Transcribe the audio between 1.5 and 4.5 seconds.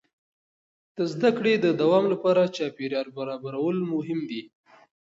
د دوام لپاره چاپېریال برابرول مهم دي.